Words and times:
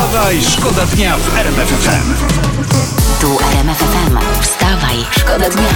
Wstawaj, 0.00 0.42
szkoda 0.42 0.86
dnia 0.86 1.16
w 1.16 1.36
RMF 1.38 1.68
FM. 1.68 2.14
Tu 3.20 3.38
RMF 3.52 3.78
FM. 3.78 4.18
Wstawaj, 4.40 4.96
szkoda 5.10 5.50
dnia. 5.50 5.68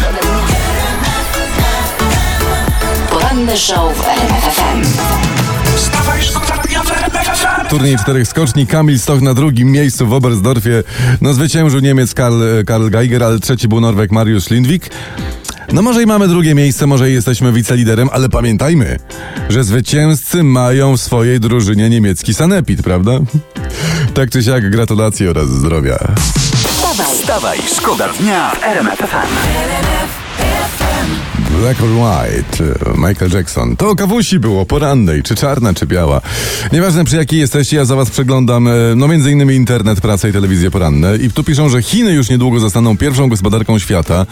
Poranny 3.11 3.57
show 3.57 3.97
w 3.97 4.09
RMF 4.09 4.45
FM. 4.57 4.83
Wstawaj, 5.77 6.23
szkoda 6.23 6.63
dnia 6.63 6.83
w 6.83 6.91
RMF 6.91 7.27
FM. 7.39 7.69
Turniej 7.69 7.97
czterech 7.99 8.29
skoczni. 8.29 8.67
Kamil 8.67 8.99
Stoch 8.99 9.21
na 9.21 9.35
drugim 9.35 9.73
miejscu 9.73 10.07
w 10.07 10.13
Oberstdorfie. 10.13 10.83
No 11.21 11.35
zwyciężył 11.35 11.81
Niemiec 11.81 12.15
Karl, 12.15 12.43
Karl 12.67 12.91
Geiger, 12.91 13.25
ale 13.25 13.39
trzeci 13.39 13.69
był 13.69 13.81
Norweg 13.81 14.13
Mariusz 14.13 14.51
Lindwik. 14.51 14.91
No 15.73 15.83
może 15.83 16.03
i 16.03 16.07
mamy 16.07 16.29
drugie 16.29 16.55
miejsce, 16.55 16.87
może 16.87 17.11
i 17.11 17.15
jesteśmy 17.15 17.53
wiceliderem, 17.53 18.09
ale 18.13 18.29
pamiętajmy, 18.29 18.99
że 19.49 19.65
zwycięzcy 19.65 20.43
mają 20.43 20.97
w 20.97 21.01
swojej 21.01 21.41
drużynie 21.41 21.91
niemiecki 21.91 22.35
sanepid, 22.35 22.83
prawda? 22.83 23.13
Tak 24.15 24.31
czy 24.31 24.43
siak, 24.43 24.71
gratulacje 24.71 25.31
oraz 25.31 25.49
zdrowia. 25.49 25.99
Wstawaj, 26.57 27.07
Wstawaj, 27.07 27.59
szkoda 27.77 28.09
dnia 28.09 28.51
w 28.51 28.65
RMF. 28.65 30.24
Black 31.65 31.83
or 31.83 31.89
White, 31.89 32.65
Michael 32.95 33.31
Jackson. 33.33 33.77
To 33.77 33.95
kawusi 33.95 34.39
było, 34.39 34.67
porannej, 34.67 35.23
czy 35.23 35.35
czarna, 35.35 35.75
czy 35.75 35.87
biała. 35.87 36.21
Nieważne 36.73 37.05
przy 37.05 37.17
jakiej 37.17 37.41
jesteście, 37.41 37.77
ja 37.77 37.85
za 37.85 37.97
was 37.97 38.11
przeglądam, 38.11 38.69
e, 38.69 38.73
no 38.97 39.09
między 39.09 39.31
innymi 39.31 39.55
internet, 39.55 40.01
prasę 40.01 40.29
i 40.29 40.33
telewizje 40.33 40.71
poranne. 40.71 41.17
I 41.17 41.31
tu 41.31 41.45
piszą, 41.45 41.69
że 41.69 41.83
Chiny 41.83 42.13
już 42.13 42.31
niedługo 42.31 42.61
zostaną 42.61 42.97
pierwszą 42.97 43.29
gospodarką 43.29 43.79
świata. 43.79 44.27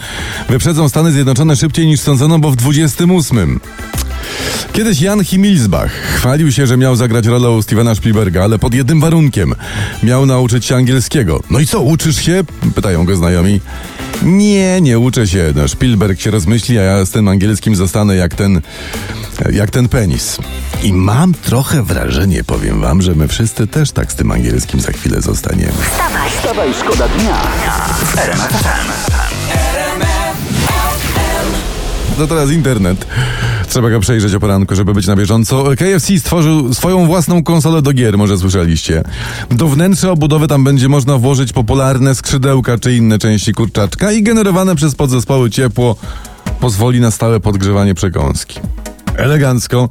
Wyprzedzą 0.49 0.89
Stany 0.89 1.13
Zjednoczone 1.13 1.57
szybciej 1.57 1.87
niż 1.87 2.01
sądzono, 2.01 2.39
bo 2.39 2.51
w 2.51 2.57
28. 2.57 3.61
Kiedyś 4.73 5.01
Jan 5.01 5.25
Himilsbach 5.25 5.93
chwalił 5.93 6.53
się, 6.53 6.67
że 6.67 6.77
miał 6.77 6.97
zagrać 6.97 7.27
rolę 7.27 7.63
Stevena 7.63 7.95
Spielberga, 7.95 8.45
ale 8.45 8.59
pod 8.59 8.75
jednym 8.75 9.01
warunkiem. 9.01 9.55
Miał 10.03 10.27
nauczyć 10.27 10.65
się 10.65 10.77
angielskiego. 10.77 11.41
No 11.51 11.59
i 11.59 11.67
co, 11.67 11.81
uczysz 11.81 12.17
się? 12.17 12.45
Pytają 12.75 13.05
go 13.05 13.17
znajomi. 13.17 13.61
Nie, 14.23 14.81
nie 14.81 14.99
uczę 14.99 15.27
się. 15.27 15.53
No, 15.55 15.69
Spielberg 15.69 16.21
się 16.21 16.31
rozmyśli, 16.31 16.79
a 16.79 16.83
ja 16.83 17.05
z 17.05 17.11
tym 17.11 17.29
angielskim 17.29 17.77
zostanę 17.77 18.17
jak 18.17 18.35
ten, 18.35 18.61
jak 19.53 19.71
ten 19.71 19.89
penis. 19.89 20.39
I 20.83 20.93
mam 20.93 21.35
trochę 21.35 21.83
wrażenie, 21.83 22.45
powiem 22.45 22.81
wam, 22.81 23.03
że 23.03 23.15
my 23.15 23.29
wszyscy 23.29 23.67
też 23.67 23.93
tak 23.93 24.13
z 24.13 24.15
tym 24.15 24.31
angielskim 24.31 24.81
za 24.81 24.93
chwilę 24.93 25.21
zostaniemy. 25.21 25.73
wstawaj. 25.73 26.31
Wstawaj, 26.31 26.75
szkoda 26.81 27.09
dnia 27.09 27.37
w 28.05 28.19
RMF 28.19 28.53
FM. 28.53 28.93
To 32.17 32.27
teraz 32.27 32.51
internet. 32.51 33.07
Trzeba 33.73 33.91
go 33.91 34.01
przejrzeć 34.01 34.35
o 34.35 34.41
poranku, 34.41 34.75
żeby 34.75 34.95
być 34.95 35.07
na 35.07 35.17
bieżąco. 35.17 35.65
KFC 35.65 36.19
stworzył 36.19 36.75
swoją 36.75 37.07
własną 37.07 37.43
konsolę 37.43 37.83
do 37.83 37.93
gier, 37.93 38.19
może 38.19 38.39
słyszeliście. 38.39 39.03
Do 39.51 39.69
wnętrza 39.69 40.11
obudowy 40.11 40.49
tam 40.49 40.65
będzie 40.65 40.89
można 40.89 41.19
włożyć 41.19 41.53
popularne 41.53 42.15
skrzydełka 42.15 42.79
czy 42.79 42.97
inne 42.97 43.19
części 43.19 43.53
kurczaczka 43.53 44.13
i 44.13 44.23
generowane 44.23 44.77
przez 44.77 44.95
podzespoły 44.95 45.51
ciepło 45.51 45.97
pozwoli 46.61 47.01
na 47.01 47.11
stałe 47.11 47.41
podgrzewanie 47.41 47.95
przekąski. 47.95 48.61
Elegancko. 49.17 49.89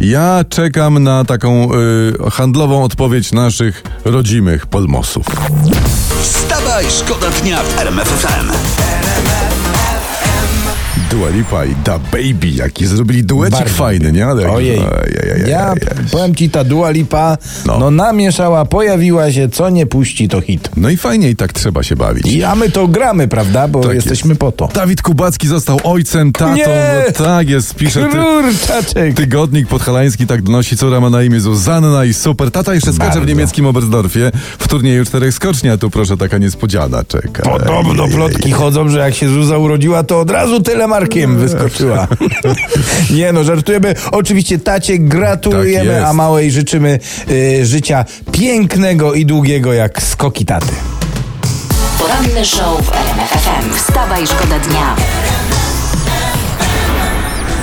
Ja 0.00 0.44
czekam 0.48 1.02
na 1.02 1.24
taką 1.24 1.70
y, 2.26 2.30
handlową 2.30 2.84
odpowiedź 2.84 3.32
naszych 3.32 3.82
rodzimych 4.04 4.66
polmosów. 4.66 5.26
Wstawaj, 6.22 6.84
szkoda 6.90 7.30
dnia 7.30 7.62
w 7.62 7.78
RMF 7.80 8.08
FM. 8.08 8.52
Dua 11.10 11.28
Lipa 11.30 11.64
i 11.64 11.74
Da 11.84 11.98
Baby, 11.98 12.48
jaki 12.54 12.86
zrobili 12.86 13.24
duecik 13.24 13.58
Bardzo. 13.58 13.74
fajny, 13.74 14.12
nie? 14.12 14.26
Ale 14.26 14.50
Ojej. 14.50 14.78
Ajajajaj. 14.78 15.50
Ja 15.50 15.74
powiem 16.12 16.34
ci, 16.34 16.50
ta 16.50 16.64
Dua 16.64 16.90
Lipa 16.90 17.36
No. 17.66 17.78
no. 17.78 17.90
namieszała, 17.90 18.64
pojawiła 18.64 19.32
się, 19.32 19.48
co 19.48 19.70
nie 19.70 19.86
puści, 19.86 20.28
to 20.28 20.40
hit. 20.40 20.70
No 20.76 20.90
i 20.90 20.96
fajnie 20.96 21.30
i 21.30 21.36
tak 21.36 21.52
trzeba 21.52 21.82
się 21.82 21.96
bawić. 21.96 22.26
I 22.26 22.44
a 22.44 22.54
my 22.54 22.70
to 22.70 22.88
gramy, 22.88 23.28
prawda? 23.28 23.68
Bo 23.68 23.80
Tak 23.80 23.94
jesteśmy 23.94 24.28
jest. 24.28 24.40
po 24.40 24.52
to. 24.52 24.68
Dawid 24.74 25.02
Kubacki 25.02 25.48
został 25.48 25.80
ojcem, 25.84 26.32
tatą. 26.32 26.54
Nie! 26.54 26.66
No 27.18 27.24
tak 27.24 27.48
jest, 27.48 27.74
pisze 27.74 28.08
ty, 28.94 29.12
tygodnik 29.14 29.68
podhalański, 29.68 30.26
tak 30.26 30.42
donosi, 30.42 30.76
córa 30.76 31.00
ma 31.00 31.10
na 31.10 31.22
imię 31.22 31.40
Zuzanna 31.40 32.04
i 32.04 32.14
super. 32.14 32.50
Tata 32.50 32.74
jeszcze 32.74 32.92
skacze 32.92 33.10
w 33.10 33.14
Bardzo. 33.14 33.28
niemieckim 33.28 33.66
Oberstdorfie 33.66 34.30
w 34.58 34.68
turnieju 34.68 35.04
czterech 35.04 35.34
skoczni, 35.34 35.70
a 35.70 35.78
tu 35.78 35.90
proszę 35.90 36.16
taka 36.16 36.38
niespodziana 36.38 37.04
czeka. 37.04 37.42
Podobno 37.42 38.08
plotki 38.08 38.52
chodzą, 38.52 38.88
że 38.88 38.98
jak 38.98 39.14
się 39.14 39.28
Zuza 39.28 39.58
urodziła, 39.58 40.02
to 40.02 40.20
od 40.20 40.30
razu 40.30 40.60
telemarkiem 40.98 41.36
wyskoczyła. 41.38 42.08
Nie 43.16 43.32
no, 43.32 43.44
żartujemy. 43.44 43.94
Oczywiście 44.12 44.58
tacie 44.58 44.98
gratulujemy, 44.98 45.94
Tak 45.94 46.08
a 46.08 46.12
małej 46.12 46.50
życzymy 46.50 46.98
y, 47.30 47.66
życia 47.66 48.04
pięknego 48.32 49.14
i 49.14 49.26
długiego 49.26 49.72
jak 49.72 50.02
skoki 50.02 50.44
taty. 50.44 50.74
Poranny 51.98 52.44
show 52.44 52.86
w 52.86 52.92
RMF 52.92 53.30
FM. 53.30 53.74
Wstawaj, 53.74 54.26
szkoda 54.26 54.58
dnia. 54.58 54.96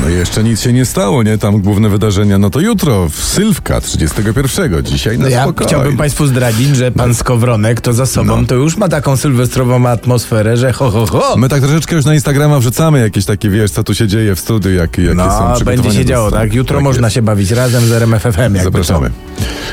No 0.06 0.10
jeszcze 0.12 0.44
nic 0.44 0.62
się 0.62 0.74
nie 0.74 0.86
stało, 0.86 1.24
nie? 1.24 1.38
Tam 1.38 1.62
główne 1.62 1.90
wydarzenia, 1.90 2.38
no 2.38 2.50
to 2.50 2.60
jutro, 2.60 3.10
w 3.10 3.16
Sylwka 3.24 3.82
31. 3.82 4.84
Dzisiaj 4.84 5.18
na 5.18 5.24
No 5.24 5.30
ja 5.30 5.44
spokojnie. 5.44 5.68
chciałbym 5.68 5.98
Państwu 5.98 6.28
zdradzić, 6.28 6.76
że 6.76 6.92
pan 6.92 7.16
Skowronek 7.16 7.82
to 7.82 7.94
za 7.94 8.06
sobą 8.06 8.42
No. 8.42 8.48
to 8.48 8.56
już 8.56 8.78
ma 8.78 8.90
taką 8.90 9.18
sylwestrową 9.18 9.88
atmosferę, 9.90 10.58
że 10.58 10.74
ho, 10.74 10.92
ho, 10.92 11.06
ho. 11.06 11.36
My 11.38 11.50
tak 11.50 11.62
troszeczkę 11.62 11.96
już 11.96 12.06
na 12.06 12.14
Instagrama 12.14 12.60
wrzucamy 12.60 13.00
jakieś 13.00 13.26
takie, 13.26 13.50
wiesz, 13.50 13.72
co 13.72 13.84
tu 13.84 13.96
się 13.96 14.08
dzieje 14.08 14.36
w 14.36 14.40
studiu, 14.40 14.72
jak, 14.72 14.98
jakie 14.98 15.10
są 15.10 15.16
No, 15.16 15.24
przygotowania 15.24 15.64
będzie 15.84 15.92
się 16.00 16.06
działo, 16.06 16.32
tak? 16.32 16.54
Jutro 16.54 16.76
Tak 16.78 16.84
można 16.84 17.08
jest. 17.08 17.16
się 17.16 17.22
bawić 17.22 17.52
razem 17.52 17.86
z 17.86 17.92
RMFFM. 17.92 18.58
Zapraszamy. 18.64 19.10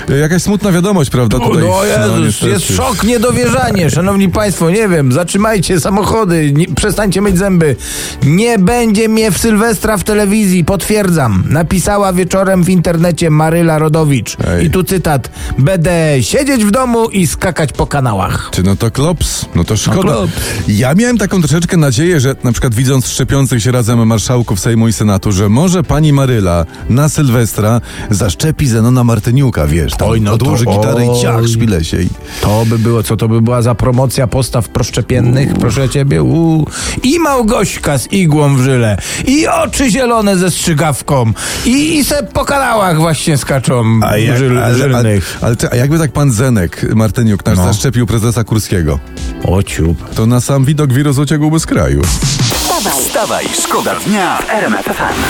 co. 0.06 0.14
E, 0.14 0.18
Jakaś 0.18 0.42
smutna 0.42 0.72
wiadomość, 0.72 1.10
prawda? 1.10 1.36
O, 1.36 1.40
Tutaj, 1.48 1.62
no 1.64 1.84
Jezus, 1.84 2.20
niestety. 2.26 2.50
jest 2.52 2.76
szok, 2.76 3.04
niedowierzanie. 3.04 3.90
Szanowni 3.90 4.28
Państwo, 4.28 4.70
nie 4.70 4.88
wiem, 4.88 5.12
zatrzymajcie 5.12 5.80
samochody, 5.80 6.52
nie, 6.52 6.66
przestańcie 6.66 7.20
myć 7.22 7.38
zęby. 7.38 7.76
Nie 8.22 8.58
będzie 8.58 9.08
mnie 9.08 9.30
w 9.30 9.38
Sylwestra 9.38 9.96
w 9.96 10.04
telewizji, 10.04 10.21
potwierdzam. 10.66 11.44
Napisała 11.48 12.12
wieczorem 12.12 12.64
w 12.64 12.68
internecie 12.68 13.30
Maryla 13.30 13.78
Rodowicz. 13.78 14.36
Ej. 14.46 14.66
I 14.66 14.70
tu 14.70 14.84
cytat. 14.84 15.30
Będę 15.58 16.22
siedzieć 16.22 16.64
w 16.64 16.70
domu 16.70 17.08
i 17.08 17.26
skakać 17.26 17.72
po 17.72 17.86
kanałach. 17.86 18.48
Czy 18.52 18.62
no 18.62 18.76
to 18.76 18.90
klops? 18.90 19.46
No 19.54 19.64
to 19.64 19.76
szkoda. 19.76 20.00
klops. 20.02 20.32
Ja 20.68 20.94
miałem 20.94 21.18
taką 21.18 21.38
troszeczkę 21.40 21.76
nadzieję, 21.76 22.20
że 22.20 22.34
na 22.44 22.52
przykład 22.52 22.74
widząc 22.74 23.08
szczepiących 23.08 23.62
się 23.62 23.72
razem 23.72 24.06
marszałków 24.06 24.60
Sejmu 24.60 24.88
i 24.88 24.92
Senatu, 24.92 25.32
że 25.32 25.48
może 25.48 25.82
pani 25.82 26.12
Maryla 26.12 26.64
na 26.88 27.08
Sylwestra 27.08 27.80
zaszczepi 28.10 28.66
Zenona 28.66 29.04
Martyniuka, 29.04 29.66
wiesz, 29.66 29.92
tam 29.92 30.08
Oj, 30.08 30.20
no 30.20 30.30
to- 30.30 30.34
odłoży 30.34 30.64
gitarę 30.66 31.06
i 31.06 31.22
ciach, 31.22 31.36
oj. 31.36 31.48
szpile 31.48 31.84
się 31.84 32.02
i... 32.02 32.08
To 32.40 32.64
by 32.66 32.78
było, 32.78 33.02
co 33.02 33.16
to 33.16 33.28
by 33.28 33.40
była 33.42 33.62
za 33.62 33.74
promocja 33.74 34.26
postaw 34.26 34.68
proszczepiennych, 34.68 35.54
proszę 35.54 35.88
ciebie. 35.88 36.22
Uu. 36.22 36.66
I 37.02 37.18
Małgośka 37.18 37.98
z 37.98 38.12
igłą 38.12 38.56
w 38.56 38.60
żyle, 38.60 38.96
i 39.26 39.46
oczy 39.48 39.90
zielone 39.90 40.11
ze 40.36 40.50
strzygawką, 40.50 41.32
i, 41.66 41.98
i 41.98 42.04
se 42.04 42.22
po 42.22 42.44
kanałach 42.44 42.96
właśnie 42.98 43.36
skaczą 43.38 44.00
żyl, 44.36 44.52
ale, 44.58 44.64
ale, 44.64 44.74
żylnych. 44.74 45.38
ale, 45.40 45.56
a 45.72 45.76
jakby 45.76 45.98
tak 45.98 46.12
pan 46.12 46.32
Zenek 46.32 46.94
Martyniuk 46.94 47.44
nasz 47.46 47.58
No. 47.58 47.64
zaszczepił 47.64 48.06
prezesa 48.06 48.44
Kurskiego, 48.44 48.98
O 49.44 49.62
ciup. 49.62 50.10
to 50.14 50.26
na 50.26 50.40
sam 50.40 50.64
widok 50.64 50.92
wirus 50.92 51.18
uciekłby 51.18 51.60
z 51.60 51.66
kraju. 51.66 52.02
Wstawaj, 52.02 52.92
Wstawaj, 53.02 53.44
szkoda 53.62 53.94
dnia 54.06 54.38
w 54.38 54.50
RMF 54.50 54.84
FM. 54.84 55.20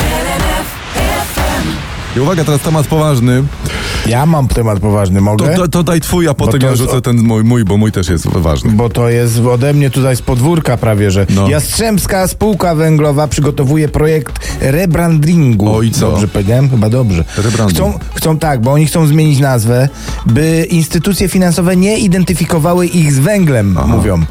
I 2.17 2.21
uwaga, 2.21 2.45
teraz 2.45 2.61
temat 2.61 2.87
poważny. 2.87 3.43
Ja 4.07 4.27
mam 4.27 4.49
temat 4.49 4.81
poważny, 4.81 5.21
mogę? 5.21 5.55
to, 5.57 5.69
to 5.69 5.83
daj 5.83 6.01
twój, 6.01 6.29
a 6.29 6.35
potem 6.35 6.61
ja 6.61 6.77
rzucę 6.77 6.97
o- 6.97 7.01
ten 7.01 7.17
mój, 7.23 7.45
mój, 7.45 7.65
bo 7.65 7.77
mój 7.77 7.93
też 7.93 8.09
jest 8.09 8.27
ważny. 8.27 8.71
Bo 8.73 8.89
to 8.91 9.09
jest 9.09 9.39
ode 9.39 9.75
mnie 9.75 9.91
tutaj 9.91 10.17
z 10.17 10.23
podwórka 10.23 10.77
prawie, 10.77 11.11
że 11.11 11.27
No. 11.31 11.49
Jastrzębska 11.49 12.29
Spółka 12.29 12.75
Węglowa 12.75 13.29
przygotowuje 13.29 13.89
projekt 13.89 14.49
rebrandingu. 14.61 15.75
O, 15.75 15.83
i 15.83 15.91
co? 15.91 16.11
Dobrze 16.11 16.29
powiedziałem? 16.29 16.71
Chyba 16.71 16.89
dobrze. 16.91 17.25
Rebranding. 17.37 17.71
Chcą, 17.79 17.99
chcą 18.15 18.39
tak, 18.39 18.61
bo 18.61 18.73
oni 18.73 18.87
chcą 18.87 19.07
zmienić 19.07 19.39
nazwę, 19.41 19.89
by 20.27 20.67
instytucje 20.71 21.29
finansowe 21.29 21.77
nie 21.77 21.99
identyfikowały 21.99 22.87
ich 22.87 23.13
z 23.13 23.19
węglem, 23.19 23.77
mówią. 23.87 24.23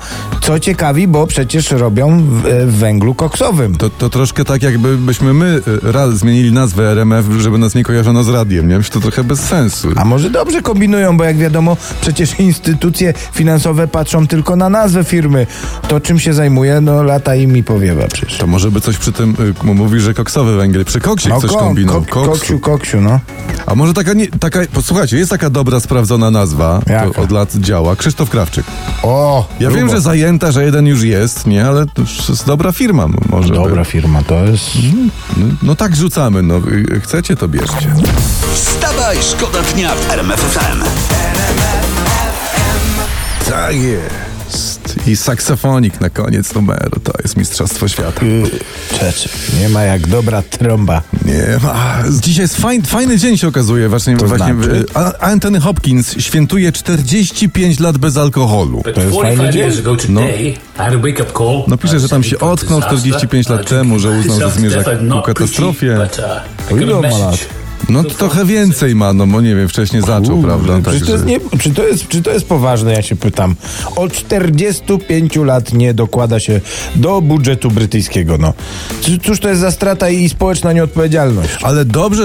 Co 0.41 0.59
ciekawi, 0.59 1.07
bo 1.07 1.27
przecież 1.27 1.71
robią 1.71 2.21
w, 2.23 2.43
w 2.67 2.75
węglu 2.77 3.15
koksowym. 3.15 3.75
To, 3.75 3.89
to 3.89 4.09
troszkę 4.09 4.45
tak, 4.45 4.61
jakbyśmy 4.63 5.33
my 5.33 5.61
y, 5.85 5.91
raz 5.91 6.17
zmienili 6.17 6.51
nazwę 6.51 6.91
RMF, 6.91 7.25
żeby 7.39 7.57
nas 7.57 7.75
nie 7.75 7.83
kojarzono 7.83 8.23
z 8.23 8.29
radiem, 8.29 8.67
nie? 8.67 8.77
Myślę, 8.77 8.93
to 8.93 8.99
trochę 8.99 9.23
bez 9.23 9.39
sensu. 9.39 9.87
A 9.95 10.05
może 10.05 10.29
dobrze 10.29 10.61
kombinują, 10.61 11.17
bo 11.17 11.23
jak 11.23 11.37
wiadomo, 11.37 11.77
przecież 12.01 12.39
instytucje 12.39 13.13
finansowe 13.33 13.87
patrzą 13.87 14.27
tylko 14.27 14.55
na 14.55 14.69
nazwę 14.69 15.03
firmy. 15.03 15.47
To 15.87 15.99
czym 15.99 16.19
się 16.19 16.33
zajmuje, 16.33 16.81
no 16.81 17.03
lata 17.03 17.35
im 17.35 17.57
i 17.57 17.63
powiewa 17.63 18.07
przecież. 18.13 18.37
To 18.37 18.47
może 18.47 18.71
by 18.71 18.81
coś 18.81 18.97
przy 18.97 19.11
tym, 19.11 19.35
y, 19.61 19.73
mówisz, 19.73 20.03
że 20.03 20.13
koksowy 20.13 20.55
węgiel, 20.55 20.85
przy 20.85 20.99
koksie 20.99 21.29
No, 21.29 21.41
coś 21.41 21.51
ko- 21.51 21.57
kombinował. 21.59 22.05
ko- 22.09 22.25
koksiu, 22.25 22.59
koksiu, 22.59 23.01
no. 23.01 23.19
A 23.65 23.75
może 23.75 23.93
taka, 23.93 24.13
nie, 24.13 24.27
taka, 24.27 24.59
posłuchajcie, 24.73 25.17
jest 25.17 25.31
taka 25.31 25.49
dobra, 25.49 25.79
sprawdzona 25.79 26.31
nazwa, 26.31 26.81
Jaka? 26.87 27.09
to 27.13 27.21
od 27.21 27.31
lat 27.31 27.55
działa, 27.55 27.95
Krzysztof 27.95 28.29
Krawczyk. 28.29 28.65
O, 29.03 29.47
Ja 29.59 29.69
wiem, 29.69 29.77
grubo. 29.79 29.93
że 29.95 30.01
zajęta, 30.31 30.51
że 30.51 30.63
jeden 30.63 30.87
już 30.87 31.03
jest, 31.03 31.47
nie, 31.47 31.65
ale 31.65 31.85
to 31.85 32.01
już 32.01 32.29
jest 32.29 32.47
dobra 32.47 32.71
firma 32.71 33.07
może. 33.29 33.53
Dobra 33.53 33.81
by. 33.81 33.85
firma, 33.85 34.23
to 34.23 34.45
jest... 34.45 34.69
No, 35.37 35.45
no 35.63 35.75
tak 35.75 35.95
rzucamy, 35.95 36.41
no 36.41 36.57
y, 36.57 37.01
chcecie 37.01 37.35
to 37.35 37.47
bierzcie. 37.47 37.95
Wstawaj, 38.53 39.17
szkoda 39.21 39.59
dnia 39.61 39.95
w 39.95 40.11
RMF 40.11 40.39
FM. 40.39 40.83
Tak 43.49 43.75
jest. 43.75 44.30
I 45.07 45.15
saksofonik 45.15 46.01
na 46.01 46.09
koniec 46.09 46.53
numeru. 46.55 46.99
To 47.03 47.13
jest 47.23 47.37
Mistrzostwo 47.37 47.87
Świata. 47.87 48.21
Cześć, 48.99 49.29
nie 49.59 49.69
ma 49.69 49.83
jak 49.83 50.07
dobra 50.07 50.41
trąba. 50.41 51.01
Nie 51.25 51.57
ma. 51.63 51.97
Dzisiaj 52.21 52.41
jest 52.41 52.55
fajn, 52.57 52.81
fajny 52.81 53.17
dzień 53.17 53.37
się 53.37 53.47
okazuje. 53.47 53.89
Właśnie, 53.89 54.17
To 54.17 54.27
właśnie 54.27 54.53
znaczy? 54.53 54.85
Anthony 55.19 55.59
Hopkins 55.59 56.15
świętuje 56.19 56.71
45 56.71 57.79
lat 57.79 57.97
bez 57.97 58.17
alkoholu. 58.17 58.81
But 58.85 58.95
To 58.95 59.01
jest 59.01 59.15
fajny 59.21 59.49
45 59.49 60.01
dzień. 60.01 60.57
call. 61.37 61.63
No 61.67 61.77
pisze, 61.77 61.99
że 61.99 62.09
tam 62.09 62.23
się 62.23 62.39
ocknął 62.39 62.79
disaster. 62.79 62.99
45 62.99 63.49
lat 63.49 63.69
temu, 63.69 63.99
że 63.99 64.09
uznał, 64.19 64.39
że 64.39 64.51
zmierza 64.51 64.83
ku 65.11 65.21
katastrofie. 65.21 65.97
uh, 66.71 66.71
I 66.71 66.83
Ile 66.83 67.01
ma 67.01 67.17
lat? 67.17 67.37
No 67.91 68.03
trochę 68.03 68.45
więcej 68.45 68.95
ma, 68.95 69.13
no 69.13 69.27
bo 69.27 69.41
nie 69.41 69.55
wiem, 69.55 69.69
wcześniej 69.69 70.01
zaczął, 70.01 70.41
prawda? 70.41 70.91
Czy 70.91 71.05
to, 71.05 71.11
jest 71.11 71.25
nie, 71.25 71.39
czy, 71.59 71.73
to 71.73 71.87
jest, 71.87 72.07
czy 72.07 72.21
to 72.21 72.31
jest 72.31 72.45
poważne, 72.45 72.93
ja 72.93 73.01
się 73.01 73.15
pytam. 73.15 73.55
Od 73.95 74.13
45 74.13 75.35
lat 75.35 75.73
nie 75.73 75.93
dokłada 75.93 76.39
się 76.39 76.61
do 76.95 77.21
budżetu 77.21 77.71
brytyjskiego, 77.71 78.37
no. 78.37 78.53
Cóż 79.23 79.39
to 79.39 79.49
jest 79.49 79.61
za 79.61 79.71
strata 79.71 80.09
i 80.09 80.29
społeczna 80.29 80.73
nieodpowiedzialność? 80.73 81.49
Ale 81.61 81.85
dobrze, 81.85 82.19